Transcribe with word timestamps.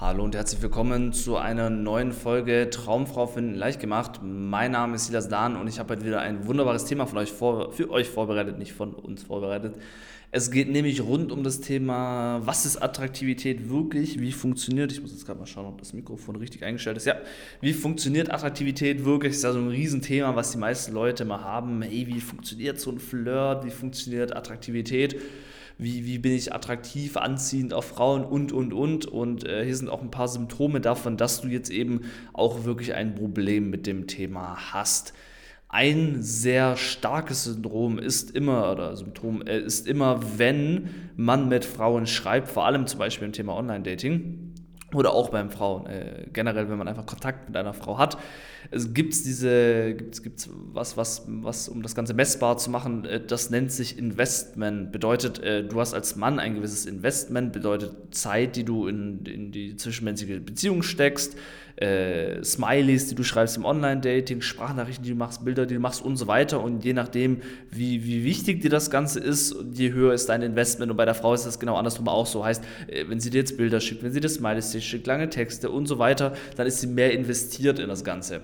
Hallo 0.00 0.24
und 0.24 0.34
herzlich 0.34 0.60
willkommen 0.60 1.12
zu 1.12 1.36
einer 1.36 1.70
neuen 1.70 2.10
Folge 2.10 2.68
Traumfrau 2.68 3.28
finden 3.28 3.54
leicht 3.54 3.78
gemacht. 3.78 4.18
Mein 4.24 4.72
Name 4.72 4.96
ist 4.96 5.06
Silas 5.06 5.28
Dahn 5.28 5.54
und 5.54 5.68
ich 5.68 5.78
habe 5.78 5.94
heute 5.94 6.04
wieder 6.04 6.20
ein 6.20 6.48
wunderbares 6.48 6.84
Thema 6.84 7.06
von 7.06 7.18
euch 7.18 7.30
vor, 7.30 7.70
für 7.70 7.88
euch 7.92 8.08
vorbereitet, 8.08 8.58
nicht 8.58 8.72
von 8.72 8.92
uns 8.92 9.22
vorbereitet. 9.22 9.76
Es 10.32 10.50
geht 10.50 10.68
nämlich 10.68 11.00
rund 11.00 11.30
um 11.30 11.44
das 11.44 11.60
Thema, 11.60 12.40
was 12.44 12.66
ist 12.66 12.82
Attraktivität 12.82 13.70
wirklich, 13.70 14.18
wie 14.18 14.32
funktioniert, 14.32 14.90
ich 14.90 15.00
muss 15.00 15.12
jetzt 15.12 15.26
gerade 15.26 15.38
mal 15.38 15.46
schauen, 15.46 15.66
ob 15.66 15.78
das 15.78 15.92
Mikrofon 15.92 16.34
richtig 16.34 16.64
eingestellt 16.64 16.96
ist, 16.96 17.06
ja, 17.06 17.14
wie 17.60 17.72
funktioniert 17.72 18.32
Attraktivität 18.32 19.04
wirklich, 19.04 19.30
das 19.30 19.36
ist 19.36 19.44
ja 19.44 19.52
so 19.52 19.60
ein 19.60 19.68
Riesenthema, 19.68 20.34
was 20.34 20.50
die 20.50 20.58
meisten 20.58 20.92
Leute 20.92 21.22
immer 21.22 21.44
haben, 21.44 21.82
hey, 21.82 22.08
wie 22.08 22.20
funktioniert 22.20 22.80
so 22.80 22.90
ein 22.90 22.98
Flirt, 22.98 23.64
wie 23.64 23.70
funktioniert 23.70 24.34
Attraktivität, 24.34 25.14
wie, 25.78 26.06
wie 26.06 26.18
bin 26.18 26.32
ich 26.32 26.54
attraktiv, 26.54 27.16
anziehend 27.16 27.74
auf 27.74 27.86
Frauen 27.86 28.24
und, 28.24 28.52
und, 28.52 28.72
und. 28.72 29.06
Und 29.06 29.46
äh, 29.46 29.64
hier 29.64 29.76
sind 29.76 29.88
auch 29.88 30.02
ein 30.02 30.10
paar 30.10 30.28
Symptome 30.28 30.80
davon, 30.80 31.16
dass 31.16 31.40
du 31.40 31.48
jetzt 31.48 31.70
eben 31.70 32.02
auch 32.32 32.64
wirklich 32.64 32.94
ein 32.94 33.14
Problem 33.14 33.70
mit 33.70 33.86
dem 33.86 34.06
Thema 34.06 34.72
hast. 34.72 35.14
Ein 35.68 36.22
sehr 36.22 36.76
starkes 36.76 37.44
Syndrom 37.44 37.98
ist 37.98 38.30
immer, 38.30 38.70
oder 38.70 38.94
Symptom 38.96 39.42
äh, 39.42 39.58
ist 39.58 39.88
immer, 39.88 40.20
wenn 40.38 40.90
man 41.16 41.48
mit 41.48 41.64
Frauen 41.64 42.06
schreibt, 42.06 42.48
vor 42.48 42.64
allem 42.64 42.86
zum 42.86 43.00
Beispiel 43.00 43.26
im 43.26 43.32
Thema 43.32 43.56
Online-Dating 43.56 44.53
oder 44.94 45.12
auch 45.12 45.30
beim 45.30 45.50
Frauen, 45.50 45.86
äh, 45.86 46.26
generell, 46.32 46.68
wenn 46.68 46.78
man 46.78 46.88
einfach 46.88 47.06
Kontakt 47.06 47.48
mit 47.48 47.56
einer 47.56 47.74
Frau 47.74 47.98
hat. 47.98 48.18
Es 48.70 48.94
gibt 48.94 49.14
diese, 49.14 49.94
gibt's, 49.94 50.22
gibt's 50.22 50.48
was, 50.72 50.96
was, 50.96 51.24
was, 51.26 51.68
um 51.68 51.82
das 51.82 51.94
Ganze 51.94 52.14
messbar 52.14 52.56
zu 52.58 52.70
machen, 52.70 53.04
äh, 53.04 53.20
das 53.24 53.50
nennt 53.50 53.72
sich 53.72 53.98
Investment. 53.98 54.92
Bedeutet, 54.92 55.38
äh, 55.40 55.64
du 55.64 55.80
hast 55.80 55.94
als 55.94 56.16
Mann 56.16 56.38
ein 56.38 56.54
gewisses 56.54 56.86
Investment, 56.86 57.52
bedeutet 57.52 58.14
Zeit, 58.14 58.56
die 58.56 58.64
du 58.64 58.86
in, 58.86 59.24
in 59.26 59.52
die 59.52 59.76
zwischenmenschliche 59.76 60.40
Beziehung 60.40 60.82
steckst, 60.82 61.36
äh, 61.76 62.42
Smileys, 62.44 63.08
die 63.08 63.14
du 63.14 63.24
schreibst 63.24 63.56
im 63.56 63.64
Online-Dating, 63.64 64.40
Sprachnachrichten, 64.40 65.04
die 65.04 65.10
du 65.10 65.16
machst, 65.16 65.44
Bilder, 65.44 65.66
die 65.66 65.74
du 65.74 65.80
machst 65.80 66.02
und 66.02 66.16
so 66.16 66.26
weiter. 66.26 66.62
Und 66.62 66.84
je 66.84 66.92
nachdem, 66.92 67.40
wie, 67.70 68.04
wie 68.04 68.24
wichtig 68.24 68.62
dir 68.62 68.70
das 68.70 68.90
Ganze 68.90 69.18
ist, 69.20 69.56
je 69.72 69.92
höher 69.92 70.14
ist 70.14 70.28
dein 70.28 70.42
Investment. 70.42 70.90
Und 70.90 70.96
bei 70.96 71.04
der 71.04 71.14
Frau 71.14 71.34
ist 71.34 71.46
das 71.46 71.58
genau 71.58 71.76
andersrum 71.76 72.08
auch 72.08 72.26
so. 72.26 72.44
Heißt, 72.44 72.62
äh, 72.86 73.04
wenn 73.08 73.20
sie 73.20 73.30
dir 73.30 73.38
jetzt 73.38 73.56
Bilder 73.56 73.80
schickt, 73.80 74.02
wenn 74.02 74.12
sie 74.12 74.20
dir 74.20 74.28
Smileys 74.28 74.82
schickt, 74.82 75.06
lange 75.06 75.28
Texte 75.30 75.70
und 75.70 75.86
so 75.86 75.98
weiter, 75.98 76.34
dann 76.56 76.66
ist 76.66 76.80
sie 76.80 76.86
mehr 76.86 77.12
investiert 77.12 77.78
in 77.78 77.88
das 77.88 78.04
Ganze. 78.04 78.42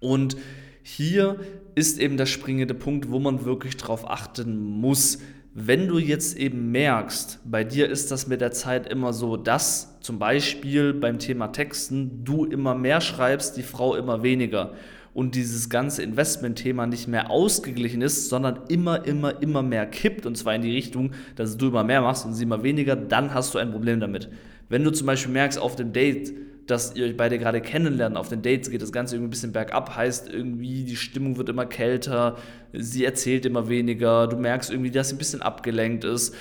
Und 0.00 0.36
hier 0.82 1.38
ist 1.74 1.98
eben 1.98 2.16
der 2.16 2.26
springende 2.26 2.74
Punkt, 2.74 3.10
wo 3.10 3.18
man 3.18 3.44
wirklich 3.44 3.76
darauf 3.76 4.08
achten 4.08 4.58
muss. 4.58 5.18
Wenn 5.54 5.86
du 5.86 5.98
jetzt 5.98 6.38
eben 6.38 6.70
merkst, 6.70 7.40
bei 7.44 7.62
dir 7.62 7.90
ist 7.90 8.10
das 8.10 8.26
mit 8.26 8.40
der 8.40 8.52
Zeit 8.52 8.86
immer 8.86 9.12
so, 9.12 9.36
dass 9.36 10.00
zum 10.00 10.18
Beispiel 10.18 10.94
beim 10.94 11.18
Thema 11.18 11.48
Texten 11.48 12.24
du 12.24 12.46
immer 12.46 12.74
mehr 12.74 13.02
schreibst, 13.02 13.58
die 13.58 13.62
Frau 13.62 13.94
immer 13.94 14.22
weniger 14.22 14.72
und 15.12 15.34
dieses 15.34 15.68
ganze 15.68 16.02
Investment-Thema 16.02 16.86
nicht 16.86 17.06
mehr 17.06 17.30
ausgeglichen 17.30 18.00
ist, 18.00 18.30
sondern 18.30 18.60
immer, 18.68 19.04
immer, 19.04 19.42
immer 19.42 19.62
mehr 19.62 19.84
kippt 19.84 20.24
und 20.24 20.38
zwar 20.38 20.54
in 20.54 20.62
die 20.62 20.72
Richtung, 20.72 21.10
dass 21.36 21.58
du 21.58 21.68
immer 21.68 21.84
mehr 21.84 22.00
machst 22.00 22.24
und 22.24 22.32
sie 22.32 22.44
immer 22.44 22.62
weniger, 22.62 22.96
dann 22.96 23.34
hast 23.34 23.54
du 23.54 23.58
ein 23.58 23.72
Problem 23.72 24.00
damit. 24.00 24.30
Wenn 24.70 24.84
du 24.84 24.90
zum 24.90 25.06
Beispiel 25.06 25.34
merkst 25.34 25.58
auf 25.58 25.76
dem 25.76 25.92
Date, 25.92 26.32
dass 26.66 26.94
ihr 26.94 27.06
euch 27.06 27.16
beide 27.16 27.38
gerade 27.38 27.60
kennenlernt. 27.60 28.16
Auf 28.16 28.28
den 28.28 28.42
Dates 28.42 28.70
geht 28.70 28.82
das 28.82 28.92
Ganze 28.92 29.16
irgendwie 29.16 29.28
ein 29.28 29.30
bisschen 29.30 29.52
bergab, 29.52 29.96
heißt 29.96 30.28
irgendwie, 30.28 30.84
die 30.84 30.96
Stimmung 30.96 31.36
wird 31.36 31.48
immer 31.48 31.66
kälter, 31.66 32.36
sie 32.72 33.04
erzählt 33.04 33.46
immer 33.46 33.68
weniger, 33.68 34.26
du 34.28 34.36
merkst 34.36 34.70
irgendwie, 34.70 34.90
dass 34.90 35.08
sie 35.08 35.16
ein 35.16 35.18
bisschen 35.18 35.42
abgelenkt 35.42 36.04
ist. 36.04 36.34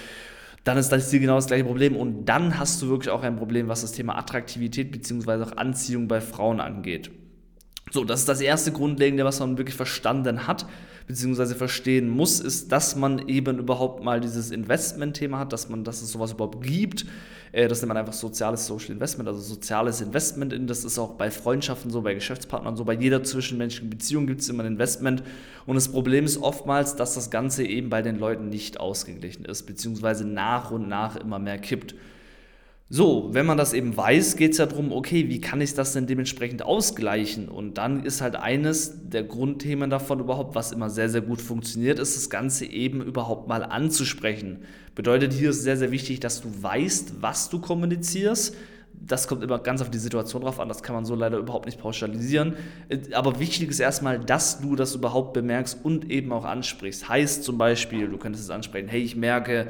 Dann 0.63 0.77
ist 0.77 0.89
das 0.89 1.09
hier 1.09 1.19
genau 1.19 1.35
das 1.35 1.47
gleiche 1.47 1.63
Problem 1.63 1.95
und 1.95 2.25
dann 2.25 2.59
hast 2.59 2.81
du 2.81 2.89
wirklich 2.89 3.09
auch 3.09 3.23
ein 3.23 3.37
Problem, 3.37 3.67
was 3.67 3.81
das 3.81 3.93
Thema 3.93 4.17
Attraktivität 4.17 4.91
bzw. 4.91 5.43
auch 5.43 5.57
Anziehung 5.57 6.07
bei 6.07 6.21
Frauen 6.21 6.59
angeht. 6.59 7.09
So, 7.91 8.05
das 8.05 8.21
ist 8.21 8.29
das 8.29 8.39
erste 8.39 8.71
Grundlegende, 8.71 9.25
was 9.25 9.41
man 9.41 9.57
wirklich 9.57 9.75
verstanden 9.75 10.47
hat, 10.47 10.65
beziehungsweise 11.07 11.55
verstehen 11.55 12.09
muss, 12.09 12.39
ist, 12.39 12.71
dass 12.71 12.95
man 12.95 13.27
eben 13.27 13.59
überhaupt 13.59 14.01
mal 14.01 14.21
dieses 14.21 14.49
Investment-Thema 14.49 15.39
hat, 15.39 15.51
dass 15.51 15.67
man, 15.67 15.83
dass 15.83 16.01
es 16.01 16.13
sowas 16.13 16.31
überhaupt 16.31 16.63
gibt. 16.63 17.05
Äh, 17.51 17.67
das 17.67 17.81
nennt 17.81 17.89
man 17.89 17.97
einfach 17.97 18.13
soziales 18.13 18.65
Social 18.65 18.91
Investment, 18.91 19.27
also 19.27 19.41
soziales 19.41 19.99
Investment. 19.99 20.53
In, 20.53 20.67
das 20.67 20.85
ist 20.85 20.97
auch 20.99 21.15
bei 21.15 21.29
Freundschaften 21.29 21.91
so, 21.91 22.01
bei 22.01 22.13
Geschäftspartnern 22.13 22.77
so, 22.77 22.85
bei 22.85 22.93
jeder 22.93 23.25
zwischenmenschlichen 23.25 23.89
Beziehung 23.89 24.25
gibt 24.25 24.39
es 24.39 24.47
immer 24.47 24.63
ein 24.63 24.73
Investment. 24.73 25.21
Und 25.65 25.75
das 25.75 25.89
Problem 25.89 26.23
ist 26.23 26.37
oftmals, 26.37 26.95
dass 26.95 27.15
das 27.15 27.29
Ganze 27.29 27.65
eben 27.65 27.89
bei 27.89 28.01
den 28.01 28.17
Leuten 28.17 28.47
nicht 28.47 28.79
ausgeglichen 28.79 29.43
ist, 29.43 29.63
beziehungsweise 29.63 30.25
nach 30.25 30.71
und 30.71 30.87
nach 30.87 31.17
immer 31.17 31.39
mehr 31.39 31.57
kippt. 31.57 31.95
So, 32.93 33.29
wenn 33.31 33.45
man 33.45 33.57
das 33.57 33.71
eben 33.71 33.95
weiß, 33.95 34.35
geht 34.35 34.51
es 34.51 34.57
ja 34.57 34.65
darum, 34.65 34.91
okay, 34.91 35.29
wie 35.29 35.39
kann 35.39 35.61
ich 35.61 35.73
das 35.73 35.93
denn 35.93 36.07
dementsprechend 36.07 36.61
ausgleichen? 36.61 37.47
Und 37.47 37.77
dann 37.77 38.03
ist 38.03 38.19
halt 38.19 38.35
eines 38.35 39.07
der 39.07 39.23
Grundthemen 39.23 39.89
davon 39.89 40.19
überhaupt, 40.19 40.55
was 40.55 40.73
immer 40.73 40.89
sehr, 40.89 41.07
sehr 41.07 41.21
gut 41.21 41.41
funktioniert, 41.41 41.99
ist 41.99 42.17
das 42.17 42.29
Ganze 42.29 42.65
eben 42.65 43.01
überhaupt 43.01 43.47
mal 43.47 43.63
anzusprechen. 43.63 44.57
Bedeutet, 44.93 45.31
hier 45.31 45.51
ist 45.51 45.63
sehr, 45.63 45.77
sehr 45.77 45.91
wichtig, 45.91 46.19
dass 46.19 46.41
du 46.41 46.49
weißt, 46.61 47.21
was 47.21 47.49
du 47.49 47.61
kommunizierst. 47.61 48.57
Das 48.93 49.29
kommt 49.29 49.41
immer 49.41 49.59
ganz 49.59 49.81
auf 49.81 49.89
die 49.89 49.97
Situation 49.97 50.41
drauf 50.41 50.59
an, 50.59 50.67
das 50.67 50.83
kann 50.83 50.93
man 50.93 51.05
so 51.05 51.15
leider 51.15 51.37
überhaupt 51.37 51.67
nicht 51.67 51.79
pauschalisieren. 51.79 52.55
Aber 53.13 53.39
wichtig 53.39 53.69
ist 53.69 53.79
erstmal, 53.79 54.19
dass 54.19 54.59
du 54.59 54.75
das 54.75 54.95
überhaupt 54.95 55.31
bemerkst 55.31 55.77
und 55.81 56.11
eben 56.11 56.33
auch 56.33 56.43
ansprichst. 56.43 57.07
Heißt 57.07 57.45
zum 57.45 57.57
Beispiel, 57.57 58.09
du 58.09 58.17
könntest 58.17 58.43
es 58.43 58.49
ansprechen, 58.49 58.89
hey, 58.89 59.01
ich 59.01 59.15
merke, 59.15 59.69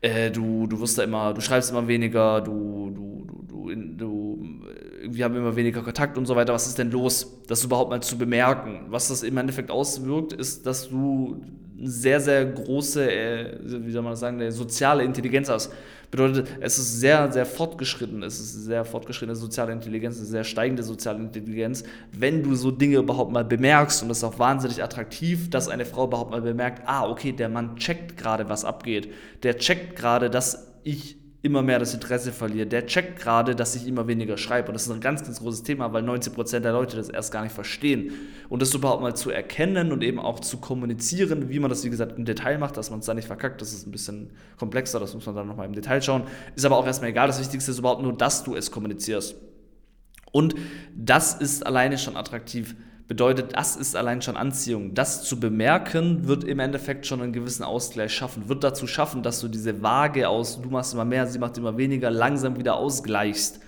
äh, 0.00 0.30
du, 0.30 0.66
du 0.66 0.80
wirst 0.80 0.98
da 0.98 1.04
immer, 1.04 1.34
du 1.34 1.40
schreibst 1.40 1.70
immer 1.70 1.88
weniger, 1.88 2.40
du, 2.40 2.90
du, 2.94 3.26
du, 3.46 3.74
du, 3.74 3.96
du, 3.96 4.60
irgendwie 5.00 5.24
haben 5.24 5.36
immer 5.36 5.56
weniger 5.56 5.82
Kontakt 5.82 6.18
und 6.18 6.26
so 6.26 6.36
weiter. 6.36 6.52
Was 6.52 6.66
ist 6.66 6.78
denn 6.78 6.90
los? 6.90 7.42
Das 7.46 7.64
überhaupt 7.64 7.90
mal 7.90 8.02
zu 8.02 8.18
bemerken. 8.18 8.86
Was 8.88 9.08
das 9.08 9.22
im 9.22 9.36
Endeffekt 9.36 9.70
auswirkt, 9.70 10.32
ist, 10.32 10.66
dass 10.66 10.88
du 10.88 11.40
sehr, 11.82 12.20
sehr 12.20 12.44
große, 12.44 13.10
äh, 13.10 13.58
wie 13.62 13.90
soll 13.90 14.02
man 14.02 14.12
das 14.12 14.20
sagen, 14.20 14.50
soziale 14.50 15.04
Intelligenz 15.04 15.48
hast. 15.48 15.72
Bedeutet, 16.10 16.48
es 16.60 16.78
ist 16.78 17.00
sehr, 17.00 17.30
sehr 17.32 17.44
fortgeschritten. 17.44 18.22
Es 18.22 18.38
ist 18.38 18.64
sehr 18.64 18.84
fortgeschrittene 18.84 19.34
soziale 19.34 19.72
Intelligenz, 19.72 20.18
eine 20.18 20.26
sehr 20.26 20.44
steigende 20.44 20.82
soziale 20.82 21.18
Intelligenz, 21.18 21.82
wenn 22.12 22.42
du 22.42 22.54
so 22.54 22.70
Dinge 22.70 22.98
überhaupt 22.98 23.32
mal 23.32 23.44
bemerkst. 23.44 24.02
Und 24.02 24.08
das 24.08 24.18
ist 24.18 24.24
auch 24.24 24.38
wahnsinnig 24.38 24.82
attraktiv, 24.82 25.50
dass 25.50 25.68
eine 25.68 25.84
Frau 25.84 26.06
überhaupt 26.06 26.30
mal 26.30 26.42
bemerkt, 26.42 26.82
ah, 26.86 27.08
okay, 27.08 27.32
der 27.32 27.48
Mann 27.48 27.76
checkt 27.76 28.16
gerade, 28.16 28.48
was 28.48 28.64
abgeht. 28.64 29.12
Der 29.42 29.58
checkt 29.58 29.96
gerade, 29.96 30.30
dass 30.30 30.72
ich 30.84 31.16
immer 31.46 31.62
mehr 31.62 31.78
das 31.78 31.94
Interesse 31.94 32.32
verliere. 32.32 32.66
Der 32.66 32.86
checkt 32.86 33.18
gerade, 33.18 33.54
dass 33.54 33.74
ich 33.74 33.86
immer 33.86 34.06
weniger 34.06 34.36
schreibe. 34.36 34.68
Und 34.68 34.74
das 34.74 34.86
ist 34.86 34.92
ein 34.92 35.00
ganz, 35.00 35.22
ganz 35.22 35.40
großes 35.40 35.62
Thema, 35.62 35.92
weil 35.92 36.04
90% 36.04 36.60
der 36.60 36.72
Leute 36.72 36.96
das 36.96 37.08
erst 37.08 37.32
gar 37.32 37.42
nicht 37.42 37.54
verstehen. 37.54 38.12
Und 38.48 38.60
das 38.60 38.74
überhaupt 38.74 39.00
mal 39.00 39.14
zu 39.14 39.30
erkennen 39.30 39.92
und 39.92 40.02
eben 40.02 40.18
auch 40.18 40.40
zu 40.40 40.58
kommunizieren, 40.58 41.48
wie 41.48 41.58
man 41.58 41.70
das, 41.70 41.84
wie 41.84 41.90
gesagt, 41.90 42.18
im 42.18 42.24
Detail 42.24 42.58
macht, 42.58 42.76
dass 42.76 42.90
man 42.90 42.98
es 42.98 43.06
da 43.06 43.14
nicht 43.14 43.26
verkackt, 43.26 43.62
das 43.62 43.72
ist 43.72 43.86
ein 43.86 43.92
bisschen 43.92 44.30
komplexer, 44.58 45.00
das 45.00 45.14
muss 45.14 45.24
man 45.24 45.34
dann 45.34 45.46
nochmal 45.46 45.66
im 45.66 45.72
Detail 45.72 46.02
schauen. 46.02 46.24
Ist 46.54 46.66
aber 46.66 46.76
auch 46.76 46.86
erstmal 46.86 47.10
egal. 47.10 47.28
Das 47.28 47.40
Wichtigste 47.40 47.70
ist 47.70 47.78
überhaupt 47.78 48.02
nur, 48.02 48.12
dass 48.12 48.44
du 48.44 48.54
es 48.54 48.70
kommunizierst. 48.70 49.36
Und 50.32 50.54
das 50.94 51.34
ist 51.34 51.64
alleine 51.64 51.96
schon 51.96 52.16
attraktiv 52.16 52.76
bedeutet, 53.08 53.56
das 53.56 53.76
ist 53.76 53.94
allein 53.94 54.20
schon 54.22 54.36
Anziehung. 54.36 54.94
Das 54.94 55.22
zu 55.22 55.38
bemerken, 55.38 56.26
wird 56.26 56.44
im 56.44 56.58
Endeffekt 56.58 57.06
schon 57.06 57.22
einen 57.22 57.32
gewissen 57.32 57.62
Ausgleich 57.62 58.12
schaffen, 58.12 58.48
wird 58.48 58.64
dazu 58.64 58.86
schaffen, 58.86 59.22
dass 59.22 59.40
du 59.40 59.48
diese 59.48 59.82
Waage 59.82 60.28
aus, 60.28 60.60
du 60.60 60.70
machst 60.70 60.94
immer 60.94 61.04
mehr, 61.04 61.26
sie 61.26 61.38
macht 61.38 61.56
immer 61.58 61.76
weniger, 61.76 62.10
langsam 62.10 62.58
wieder 62.58 62.76
ausgleichst. 62.76 63.60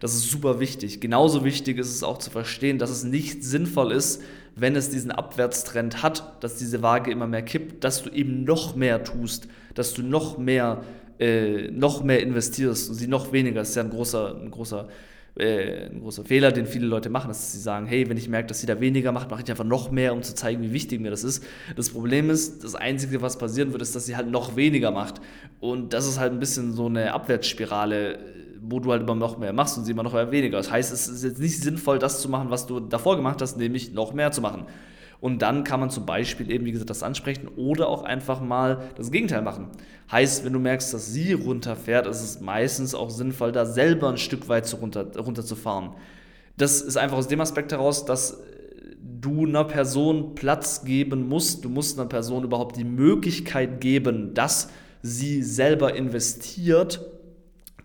Das 0.00 0.14
ist 0.14 0.30
super 0.30 0.60
wichtig. 0.60 1.00
Genauso 1.00 1.44
wichtig 1.44 1.76
ist 1.76 1.94
es 1.94 2.02
auch 2.02 2.16
zu 2.16 2.30
verstehen, 2.30 2.78
dass 2.78 2.88
es 2.88 3.04
nicht 3.04 3.44
sinnvoll 3.44 3.92
ist, 3.92 4.22
wenn 4.56 4.74
es 4.74 4.88
diesen 4.88 5.10
Abwärtstrend 5.10 6.02
hat, 6.02 6.42
dass 6.42 6.56
diese 6.56 6.82
Waage 6.82 7.10
immer 7.10 7.26
mehr 7.26 7.42
kippt, 7.42 7.84
dass 7.84 8.02
du 8.02 8.10
eben 8.10 8.44
noch 8.44 8.76
mehr 8.76 9.04
tust, 9.04 9.46
dass 9.74 9.92
du 9.92 10.02
noch 10.02 10.38
mehr, 10.38 10.82
äh, 11.18 11.70
noch 11.70 12.02
mehr 12.02 12.20
investierst 12.20 12.88
und 12.88 12.94
sie 12.94 13.08
noch 13.08 13.32
weniger. 13.32 13.60
Das 13.60 13.70
ist 13.70 13.74
ja 13.74 13.82
ein 13.82 13.90
großer, 13.90 14.36
ein 14.36 14.50
großer 14.50 14.88
äh, 15.36 15.86
ein 15.86 16.00
großer 16.00 16.24
Fehler, 16.24 16.52
den 16.52 16.66
viele 16.66 16.86
Leute 16.86 17.10
machen, 17.10 17.28
dass 17.28 17.52
sie 17.52 17.58
sagen, 17.58 17.86
hey, 17.86 18.08
wenn 18.08 18.16
ich 18.16 18.28
merke, 18.28 18.48
dass 18.48 18.60
sie 18.60 18.66
da 18.66 18.80
weniger 18.80 19.12
macht, 19.12 19.30
mache 19.30 19.42
ich 19.42 19.50
einfach 19.50 19.64
noch 19.64 19.90
mehr, 19.90 20.12
um 20.12 20.22
zu 20.22 20.34
zeigen, 20.34 20.62
wie 20.62 20.72
wichtig 20.72 21.00
mir 21.00 21.10
das 21.10 21.24
ist. 21.24 21.44
Das 21.76 21.90
Problem 21.90 22.30
ist, 22.30 22.64
das 22.64 22.74
Einzige, 22.74 23.22
was 23.22 23.38
passieren 23.38 23.72
wird, 23.72 23.82
ist, 23.82 23.94
dass 23.94 24.06
sie 24.06 24.16
halt 24.16 24.30
noch 24.30 24.56
weniger 24.56 24.90
macht. 24.90 25.20
Und 25.60 25.92
das 25.92 26.06
ist 26.06 26.18
halt 26.18 26.32
ein 26.32 26.40
bisschen 26.40 26.72
so 26.72 26.86
eine 26.86 27.12
Abwärtsspirale, 27.12 28.18
wo 28.60 28.80
du 28.80 28.90
halt 28.90 29.02
immer 29.02 29.14
noch 29.14 29.38
mehr 29.38 29.52
machst 29.52 29.78
und 29.78 29.84
sie 29.84 29.92
immer 29.92 30.02
noch 30.02 30.14
weniger. 30.30 30.58
Das 30.58 30.70
heißt, 30.70 30.92
es 30.92 31.08
ist 31.08 31.24
jetzt 31.24 31.40
nicht 31.40 31.62
sinnvoll, 31.62 31.98
das 31.98 32.20
zu 32.20 32.28
machen, 32.28 32.50
was 32.50 32.66
du 32.66 32.80
davor 32.80 33.16
gemacht 33.16 33.40
hast, 33.40 33.56
nämlich 33.56 33.92
noch 33.92 34.12
mehr 34.12 34.32
zu 34.32 34.40
machen. 34.40 34.66
Und 35.20 35.42
dann 35.42 35.64
kann 35.64 35.80
man 35.80 35.90
zum 35.90 36.06
Beispiel 36.06 36.50
eben, 36.50 36.64
wie 36.64 36.72
gesagt, 36.72 36.90
das 36.90 37.02
ansprechen 37.02 37.48
oder 37.56 37.88
auch 37.88 38.04
einfach 38.04 38.40
mal 38.40 38.90
das 38.96 39.10
Gegenteil 39.10 39.42
machen. 39.42 39.68
Heißt, 40.10 40.44
wenn 40.44 40.52
du 40.52 40.58
merkst, 40.58 40.94
dass 40.94 41.12
sie 41.12 41.34
runterfährt, 41.34 42.06
ist 42.06 42.22
es 42.22 42.40
meistens 42.40 42.94
auch 42.94 43.10
sinnvoll, 43.10 43.52
da 43.52 43.66
selber 43.66 44.08
ein 44.08 44.16
Stück 44.16 44.48
weit 44.48 44.66
zu 44.66 44.76
runter, 44.76 45.06
runterzufahren. 45.16 45.90
Das 46.56 46.80
ist 46.80 46.96
einfach 46.96 47.18
aus 47.18 47.28
dem 47.28 47.40
Aspekt 47.40 47.72
heraus, 47.72 48.04
dass 48.06 48.42
du 48.98 49.46
einer 49.46 49.64
Person 49.64 50.34
Platz 50.34 50.84
geben 50.84 51.28
musst. 51.28 51.64
Du 51.64 51.68
musst 51.68 51.98
einer 51.98 52.08
Person 52.08 52.44
überhaupt 52.44 52.76
die 52.76 52.84
Möglichkeit 52.84 53.80
geben, 53.80 54.32
dass 54.34 54.70
sie 55.02 55.42
selber 55.42 55.94
investiert 55.94 57.00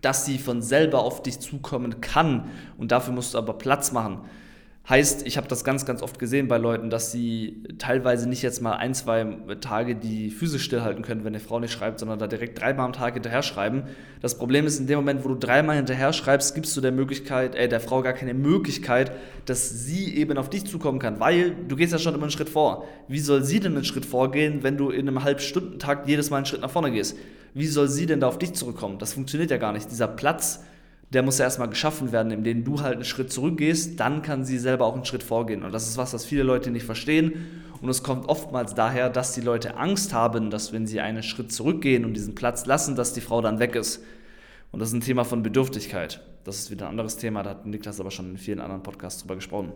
dass 0.05 0.23
sie 0.23 0.37
von 0.37 0.61
selber 0.61 0.99
auf 0.99 1.23
dich 1.23 1.39
zukommen 1.39 1.99
kann. 1.99 2.49
Und 2.77 2.91
dafür 2.91 3.11
musst 3.11 3.33
du 3.33 3.39
aber 3.39 3.57
Platz 3.57 3.91
machen. 3.91 4.19
Heißt, 4.87 5.25
ich 5.25 5.37
habe 5.37 5.47
das 5.47 5.63
ganz, 5.63 5.87
ganz 5.87 6.03
oft 6.03 6.19
gesehen 6.19 6.47
bei 6.47 6.59
Leuten, 6.59 6.91
dass 6.91 7.11
sie 7.11 7.63
teilweise 7.79 8.29
nicht 8.29 8.43
jetzt 8.43 8.61
mal 8.61 8.73
ein, 8.73 8.93
zwei 8.93 9.25
Tage 9.59 9.95
die 9.95 10.29
Füße 10.29 10.59
stillhalten 10.59 11.03
können, 11.03 11.21
wenn 11.21 11.33
eine 11.33 11.39
Frau 11.39 11.59
nicht 11.59 11.73
schreibt, 11.73 11.99
sondern 11.99 12.19
da 12.19 12.27
direkt 12.27 12.61
dreimal 12.61 12.85
am 12.85 12.93
Tag 12.93 13.15
hinterher 13.15 13.41
schreiben. 13.41 13.85
Das 14.21 14.37
Problem 14.37 14.67
ist, 14.67 14.79
in 14.79 14.85
dem 14.85 14.97
Moment, 14.97 15.25
wo 15.25 15.29
du 15.29 15.35
dreimal 15.35 15.75
hinterher 15.75 16.13
schreibst, 16.13 16.53
gibst 16.53 16.77
du 16.77 16.81
der 16.81 16.91
Möglichkeit, 16.91 17.55
äh, 17.55 17.67
der 17.67 17.79
Frau 17.79 18.03
gar 18.03 18.13
keine 18.13 18.35
Möglichkeit, 18.35 19.11
dass 19.45 19.71
sie 19.71 20.15
eben 20.15 20.37
auf 20.37 20.51
dich 20.51 20.65
zukommen 20.65 20.99
kann, 20.99 21.19
weil 21.19 21.55
du 21.67 21.75
gehst 21.75 21.91
ja 21.91 21.97
schon 21.97 22.13
immer 22.13 22.25
einen 22.25 22.31
Schritt 22.31 22.49
vor. 22.49 22.85
Wie 23.07 23.19
soll 23.19 23.43
sie 23.43 23.59
denn 23.59 23.73
einen 23.73 23.85
Schritt 23.85 24.05
vorgehen, 24.05 24.61
wenn 24.61 24.77
du 24.77 24.91
in 24.91 25.07
einem 25.07 25.23
Halbstundentakt 25.23 26.07
jedes 26.07 26.29
Mal 26.29 26.37
einen 26.37 26.45
Schritt 26.45 26.61
nach 26.61 26.69
vorne 26.69 26.91
gehst? 26.91 27.17
Wie 27.55 27.65
soll 27.65 27.87
sie 27.87 28.05
denn 28.05 28.19
da 28.19 28.27
auf 28.27 28.37
dich 28.37 28.53
zurückkommen? 28.53 28.99
Das 28.99 29.13
funktioniert 29.13 29.49
ja 29.49 29.57
gar 29.57 29.73
nicht. 29.73 29.89
Dieser 29.89 30.07
Platz, 30.07 30.63
der 31.15 31.23
muss 31.23 31.37
ja 31.37 31.45
erstmal 31.45 31.69
geschaffen 31.69 32.11
werden, 32.11 32.31
indem 32.31 32.65
du 32.65 32.81
halt 32.81 32.95
einen 32.95 33.05
Schritt 33.05 33.31
zurückgehst, 33.31 33.99
dann 33.99 34.21
kann 34.21 34.43
sie 34.43 34.59
selber 34.59 34.85
auch 34.85 34.95
einen 34.95 35.05
Schritt 35.05 35.23
vorgehen. 35.23 35.63
Und 35.63 35.71
das 35.71 35.87
ist 35.87 35.97
was, 35.97 36.13
was 36.13 36.25
viele 36.25 36.43
Leute 36.43 36.71
nicht 36.71 36.85
verstehen. 36.85 37.33
Und 37.81 37.87
es 37.87 38.03
kommt 38.03 38.27
oftmals 38.27 38.75
daher, 38.75 39.09
dass 39.09 39.33
die 39.33 39.41
Leute 39.41 39.77
Angst 39.77 40.13
haben, 40.13 40.49
dass 40.49 40.73
wenn 40.73 40.85
sie 40.85 40.99
einen 40.99 41.23
Schritt 41.23 41.53
zurückgehen 41.53 42.03
und 42.03 42.13
diesen 42.15 42.35
Platz 42.35 42.65
lassen, 42.65 42.97
dass 42.97 43.13
die 43.13 43.21
Frau 43.21 43.41
dann 43.41 43.59
weg 43.59 43.75
ist. 43.75 44.03
Und 44.71 44.79
das 44.81 44.89
ist 44.89 44.95
ein 44.95 45.01
Thema 45.01 45.23
von 45.23 45.41
Bedürftigkeit. 45.41 46.21
Das 46.43 46.59
ist 46.59 46.69
wieder 46.69 46.85
ein 46.87 46.91
anderes 46.91 47.15
Thema, 47.15 47.43
da 47.43 47.51
hat 47.51 47.65
Niklas 47.65 47.99
aber 48.01 48.11
schon 48.11 48.31
in 48.31 48.37
vielen 48.37 48.59
anderen 48.59 48.83
Podcasts 48.83 49.21
drüber 49.21 49.35
gesprochen 49.35 49.71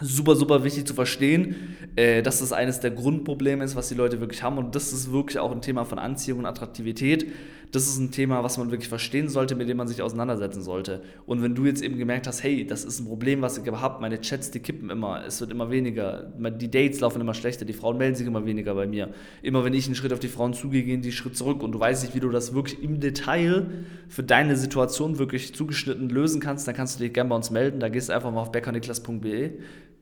super, 0.00 0.34
super 0.34 0.64
wichtig 0.64 0.86
zu 0.86 0.94
verstehen, 0.94 1.76
äh, 1.96 2.22
dass 2.22 2.40
das 2.40 2.52
eines 2.52 2.80
der 2.80 2.90
Grundprobleme 2.90 3.64
ist, 3.64 3.76
was 3.76 3.88
die 3.88 3.94
Leute 3.94 4.20
wirklich 4.20 4.42
haben. 4.42 4.58
Und 4.58 4.74
das 4.74 4.92
ist 4.92 5.12
wirklich 5.12 5.38
auch 5.38 5.52
ein 5.52 5.62
Thema 5.62 5.84
von 5.84 5.98
Anziehung 5.98 6.40
und 6.40 6.46
Attraktivität. 6.46 7.26
Das 7.72 7.86
ist 7.86 7.98
ein 7.98 8.10
Thema, 8.10 8.44
was 8.44 8.58
man 8.58 8.70
wirklich 8.70 8.90
verstehen 8.90 9.30
sollte, 9.30 9.54
mit 9.54 9.66
dem 9.66 9.78
man 9.78 9.88
sich 9.88 10.02
auseinandersetzen 10.02 10.60
sollte. 10.60 11.02
Und 11.24 11.42
wenn 11.42 11.54
du 11.54 11.64
jetzt 11.64 11.82
eben 11.82 11.96
gemerkt 11.96 12.26
hast, 12.26 12.42
hey, 12.42 12.66
das 12.66 12.84
ist 12.84 13.00
ein 13.00 13.06
Problem, 13.06 13.40
was 13.40 13.56
ich 13.56 13.66
habe, 13.66 14.00
meine 14.02 14.20
Chats, 14.20 14.50
die 14.50 14.60
kippen 14.60 14.90
immer, 14.90 15.24
es 15.26 15.40
wird 15.40 15.50
immer 15.50 15.70
weniger, 15.70 16.30
die 16.36 16.70
Dates 16.70 17.00
laufen 17.00 17.22
immer 17.22 17.32
schlechter, 17.32 17.64
die 17.64 17.72
Frauen 17.72 17.96
melden 17.96 18.14
sich 18.14 18.26
immer 18.26 18.44
weniger 18.44 18.74
bei 18.74 18.86
mir. 18.86 19.14
Immer 19.40 19.64
wenn 19.64 19.72
ich 19.72 19.86
einen 19.86 19.94
Schritt 19.94 20.12
auf 20.12 20.18
die 20.18 20.28
Frauen 20.28 20.52
zugehe, 20.52 20.82
gehen 20.82 21.00
die 21.00 21.08
einen 21.08 21.16
Schritt 21.16 21.34
zurück. 21.34 21.62
Und 21.62 21.72
du 21.72 21.80
weißt 21.80 22.02
nicht, 22.02 22.14
wie 22.14 22.20
du 22.20 22.28
das 22.28 22.52
wirklich 22.52 22.82
im 22.82 23.00
Detail 23.00 23.66
für 24.06 24.22
deine 24.22 24.56
Situation 24.56 25.18
wirklich 25.18 25.54
zugeschnitten 25.54 26.10
lösen 26.10 26.42
kannst, 26.42 26.68
dann 26.68 26.74
kannst 26.74 27.00
du 27.00 27.04
dich 27.04 27.14
gerne 27.14 27.30
bei 27.30 27.36
uns 27.36 27.50
melden. 27.50 27.80
Da 27.80 27.88
gehst 27.88 28.10
du 28.10 28.12
einfach 28.12 28.30
mal 28.30 28.42
auf 28.42 28.52
beckerniklas.de 28.52 29.52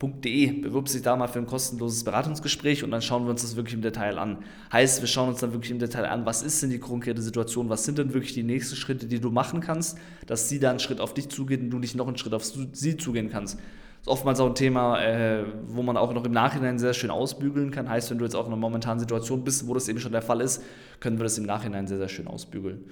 www.beratung.de. 0.01 0.61
Bewirbst 0.61 0.95
dich 0.95 1.01
da 1.01 1.15
mal 1.15 1.27
für 1.27 1.39
ein 1.39 1.45
kostenloses 1.45 2.03
Beratungsgespräch 2.03 2.83
und 2.83 2.91
dann 2.91 3.01
schauen 3.01 3.23
wir 3.23 3.31
uns 3.31 3.41
das 3.41 3.55
wirklich 3.55 3.75
im 3.75 3.81
Detail 3.81 4.17
an. 4.17 4.37
Heißt, 4.71 5.01
wir 5.01 5.07
schauen 5.07 5.29
uns 5.29 5.39
dann 5.39 5.53
wirklich 5.53 5.71
im 5.71 5.79
Detail 5.79 6.05
an, 6.05 6.25
was 6.25 6.41
ist 6.43 6.61
denn 6.61 6.69
die 6.69 6.79
konkrete 6.79 7.21
Situation, 7.21 7.69
was 7.69 7.85
sind 7.85 7.97
denn 7.97 8.13
wirklich 8.13 8.33
die 8.33 8.43
nächsten 8.43 8.75
Schritte, 8.75 9.07
die 9.07 9.19
du 9.19 9.31
machen 9.31 9.61
kannst, 9.61 9.97
dass 10.27 10.49
sie 10.49 10.59
da 10.59 10.69
einen 10.69 10.79
Schritt 10.79 10.99
auf 10.99 11.13
dich 11.13 11.29
zugeht 11.29 11.61
und 11.61 11.69
du 11.69 11.79
nicht 11.79 11.95
noch 11.95 12.07
einen 12.07 12.17
Schritt 12.17 12.33
auf 12.33 12.43
sie 12.43 12.97
zugehen 12.97 13.29
kannst. 13.29 13.55
Das 13.55 14.07
ist 14.07 14.13
oftmals 14.13 14.39
auch 14.39 14.47
ein 14.47 14.55
Thema, 14.55 14.99
äh, 15.03 15.45
wo 15.67 15.83
man 15.83 15.95
auch 15.95 16.11
noch 16.13 16.25
im 16.25 16.31
Nachhinein 16.31 16.79
sehr 16.79 16.93
schön 16.93 17.11
ausbügeln 17.11 17.69
kann. 17.69 17.87
Heißt, 17.87 18.09
wenn 18.09 18.17
du 18.17 18.25
jetzt 18.25 18.35
auch 18.35 18.47
in 18.47 18.51
einer 18.51 18.59
momentanen 18.59 18.99
Situation 18.99 19.43
bist, 19.43 19.67
wo 19.67 19.75
das 19.75 19.87
eben 19.89 19.99
schon 19.99 20.11
der 20.11 20.23
Fall 20.23 20.41
ist, 20.41 20.63
können 20.99 21.19
wir 21.19 21.23
das 21.23 21.37
im 21.37 21.45
Nachhinein 21.45 21.85
sehr, 21.87 21.99
sehr 21.99 22.09
schön 22.09 22.27
ausbügeln. 22.27 22.85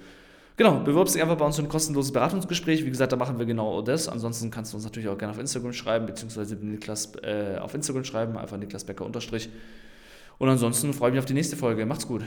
Genau, 0.56 0.80
bewirbst 0.80 1.14
dich 1.14 1.22
einfach 1.22 1.36
bei 1.36 1.46
uns 1.46 1.56
für 1.56 1.62
ein 1.62 1.68
kostenloses 1.68 2.12
Beratungsgespräch. 2.12 2.84
Wie 2.84 2.90
gesagt, 2.90 3.12
da 3.12 3.16
machen 3.16 3.38
wir 3.38 3.46
genau 3.46 3.80
das. 3.82 4.08
Ansonsten 4.08 4.50
kannst 4.50 4.72
du 4.72 4.76
uns 4.76 4.84
natürlich 4.84 5.08
auch 5.08 5.16
gerne 5.16 5.32
auf 5.32 5.38
Instagram 5.38 5.72
schreiben, 5.72 6.06
beziehungsweise 6.06 6.54
Niklas 6.56 7.12
äh, 7.22 7.58
auf 7.58 7.74
Instagram 7.74 8.04
schreiben, 8.04 8.36
einfach 8.36 8.58
Niklas 8.58 8.84
Becker 8.84 9.06
unterstrich. 9.06 9.48
Und 10.38 10.48
ansonsten 10.48 10.92
freue 10.92 11.10
ich 11.10 11.14
mich 11.14 11.20
auf 11.20 11.26
die 11.26 11.34
nächste 11.34 11.56
Folge. 11.56 11.86
Macht's 11.86 12.06
gut. 12.06 12.22